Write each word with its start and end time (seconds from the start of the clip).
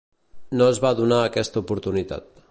No 0.61 0.69
es 0.75 0.79
va 0.85 0.91
donar 1.01 1.19
aquesta 1.27 1.63
oportunitat. 1.65 2.33